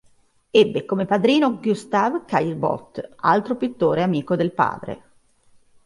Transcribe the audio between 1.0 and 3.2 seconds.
padrino Gustave Caillebotte,